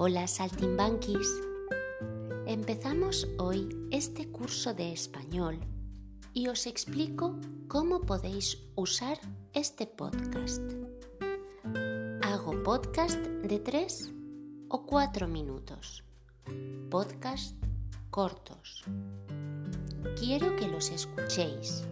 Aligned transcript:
Hola 0.00 0.28
saltimbanquis. 0.28 1.28
Empezamos 2.46 3.26
hoy 3.36 3.68
este 3.90 4.30
curso 4.30 4.72
de 4.72 4.92
español 4.92 5.58
y 6.32 6.46
os 6.46 6.68
explico 6.68 7.34
cómo 7.66 8.02
podéis 8.02 8.58
usar 8.76 9.18
este 9.54 9.88
podcast. 9.88 10.62
Hago 12.22 12.62
podcast 12.62 13.18
de 13.18 13.58
3 13.58 14.12
o 14.68 14.86
4 14.86 15.26
minutos. 15.26 16.04
Podcast 16.90 17.56
cortos. 18.10 18.84
Quiero 20.16 20.54
que 20.54 20.68
los 20.68 20.90
escuchéis 20.90 21.82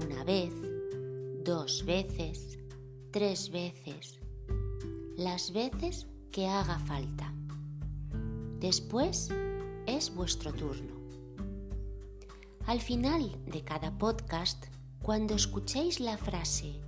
una 0.00 0.22
vez, 0.22 0.52
dos 1.42 1.84
veces, 1.84 2.56
tres 3.10 3.50
veces, 3.50 4.20
las 5.16 5.52
veces 5.52 6.06
que 6.36 6.46
haga 6.46 6.78
falta. 6.80 7.32
Después 8.60 9.30
es 9.86 10.14
vuestro 10.14 10.52
turno. 10.52 10.92
Al 12.66 12.78
final 12.82 13.42
de 13.46 13.64
cada 13.64 13.96
podcast, 13.96 14.66
cuando 15.00 15.34
escuchéis 15.34 15.98
la 15.98 16.18
frase, 16.18 16.78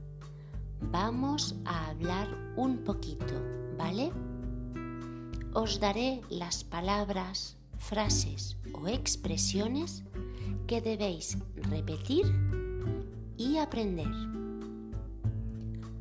vamos 0.93 1.55
a 1.65 1.89
hablar 1.89 2.29
un 2.59 2.85
poquito, 2.85 3.33
¿vale? 3.79 4.13
Os 5.55 5.81
daré 5.81 6.21
las 6.29 6.63
palabras, 6.63 7.57
frases 7.79 8.59
o 8.75 8.87
expresiones 8.87 10.05
que 10.67 10.83
debéis 10.83 11.39
repetir 11.71 12.27
y 13.39 13.57
aprender 13.57 14.13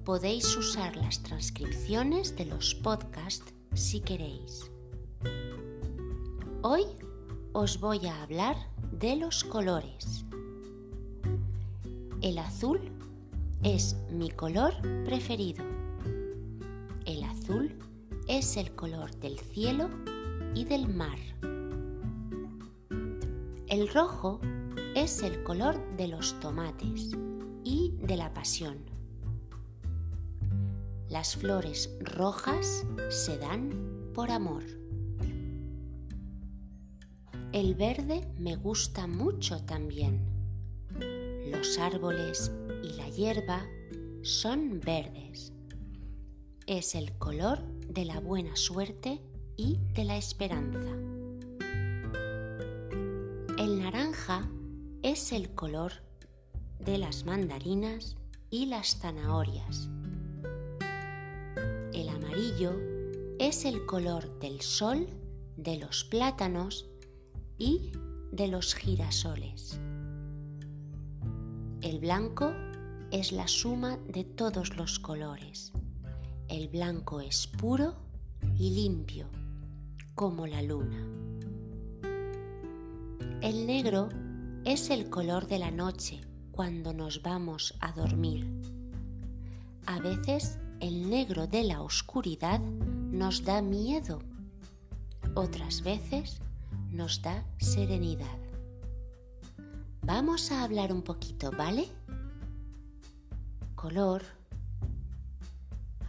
podéis 0.08 0.56
usar 0.56 0.96
las 0.96 1.22
transcripciones 1.22 2.34
de 2.38 2.46
los 2.46 2.74
podcasts 2.76 3.54
si 3.74 4.00
queréis. 4.00 4.72
Hoy 6.62 6.84
os 7.52 7.78
voy 7.82 8.08
a 8.08 8.24
hablar 8.24 8.56
de 8.94 9.18
los 9.18 9.44
colores. 9.44 10.24
El 12.22 12.38
azul 12.38 12.80
es 13.64 13.98
mi 14.10 14.32
color 14.32 14.76
preferido. 15.04 15.66
El 17.06 17.26
azul 17.26 17.78
es 18.30 18.56
el 18.56 18.74
color 18.76 19.14
del 19.18 19.38
cielo 19.38 19.90
y 20.56 20.64
del 20.64 20.88
mar. 20.88 21.20
El 23.68 23.90
rojo 23.90 24.40
es 24.96 25.22
el 25.22 25.44
color 25.44 25.76
de 25.98 26.08
los 26.08 26.40
tomates 26.40 27.12
y 27.66 27.92
de 27.98 28.16
la 28.16 28.34
pasión. 28.34 28.97
Las 31.10 31.38
flores 31.38 31.90
rojas 32.02 32.86
se 33.10 33.38
dan 33.38 34.12
por 34.14 34.30
amor. 34.30 34.64
El 37.54 37.76
verde 37.76 38.28
me 38.38 38.58
gusta 38.58 39.08
mucho 39.08 39.64
también. 39.64 40.20
Los 41.50 41.80
árboles 41.80 42.52
y 42.84 42.98
la 42.98 43.08
hierba 43.08 43.66
son 44.22 44.82
verdes. 44.82 45.54
Es 46.66 46.94
el 46.94 47.18
color 47.18 47.64
de 47.88 48.04
la 48.04 48.20
buena 48.20 48.58
suerte 48.58 49.22
y 49.56 49.80
de 49.94 50.04
la 50.04 50.18
esperanza. 50.18 50.92
El 53.58 53.80
naranja 53.80 54.52
es 55.04 55.32
el 55.32 55.56
color 55.56 55.94
de 56.80 56.98
las 56.98 57.26
mandarinas 57.26 58.18
y 58.50 58.66
las 58.66 59.00
zanahorias 59.00 59.90
es 63.40 63.66
el 63.66 63.88
color 63.88 64.38
del 64.40 64.62
sol, 64.62 65.08
de 65.56 65.78
los 65.78 66.04
plátanos 66.04 66.88
y 67.58 67.92
de 68.32 68.48
los 68.48 68.76
girasoles. 68.76 69.80
El 71.82 72.00
blanco 72.00 72.54
es 73.10 73.32
la 73.32 73.48
suma 73.48 73.98
de 74.08 74.24
todos 74.24 74.78
los 74.78 75.00
colores. 75.00 75.74
El 76.48 76.68
blanco 76.68 77.22
es 77.22 77.48
puro 77.48 77.96
y 78.56 78.70
limpio, 78.70 79.28
como 80.14 80.46
la 80.46 80.62
luna. 80.62 81.08
El 83.42 83.66
negro 83.66 84.10
es 84.64 84.92
el 84.92 85.10
color 85.10 85.48
de 85.48 85.58
la 85.58 85.72
noche 85.72 86.22
cuando 86.52 86.94
nos 86.94 87.24
vamos 87.24 87.74
a 87.80 87.94
dormir. 87.94 88.48
A 89.88 90.00
veces 90.00 90.60
el 90.80 91.10
negro 91.10 91.48
de 91.48 91.64
la 91.64 91.82
oscuridad 91.82 92.60
nos 92.60 93.44
da 93.44 93.62
miedo, 93.62 94.20
otras 95.36 95.82
veces 95.82 96.40
nos 96.92 97.22
da 97.22 97.46
serenidad. 97.60 98.38
Vamos 100.02 100.52
a 100.52 100.64
hablar 100.64 100.94
un 100.94 101.02
poquito, 101.02 101.52
¿vale? 101.52 101.88
Color, 103.76 104.24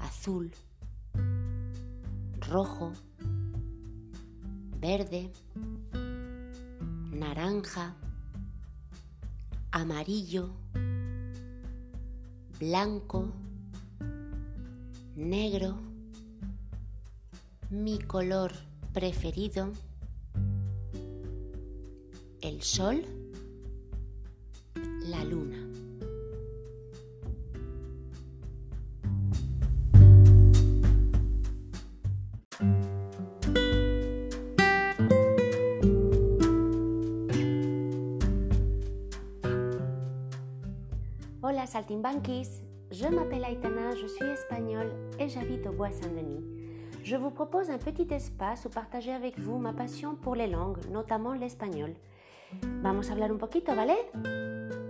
azul, 0.00 0.52
rojo, 2.40 2.92
verde, 4.80 5.32
naranja, 7.10 7.96
amarillo, 9.72 10.50
blanco, 12.58 13.32
negro, 15.18 15.76
mi 17.70 17.98
color 17.98 18.52
preferido, 18.92 19.72
el 22.40 22.62
sol, 22.62 23.04
la 25.02 25.24
luna. 25.24 25.56
Hola 41.40 41.66
Saltimbanquis, 41.66 42.67
Je 42.90 43.06
m'appelle 43.06 43.44
Aitana, 43.44 43.94
je 43.94 44.06
suis 44.06 44.24
espagnole 44.24 44.90
et 45.18 45.28
j'habite 45.28 45.66
au 45.66 45.72
Bois-Saint-Denis. 45.72 46.42
Je 47.04 47.16
vous 47.16 47.30
propose 47.30 47.68
un 47.68 47.76
petit 47.76 48.06
espace 48.14 48.64
où 48.64 48.70
partager 48.70 49.12
avec 49.12 49.38
vous 49.38 49.58
ma 49.58 49.74
passion 49.74 50.14
pour 50.14 50.34
les 50.34 50.46
langues, 50.46 50.78
notamment 50.90 51.34
l'espagnol. 51.34 51.94
Vamos 52.82 53.10
a 53.10 53.12
hablar 53.12 53.30
un 53.30 53.36
poquito, 53.36 53.74
¿vale? 53.74 54.87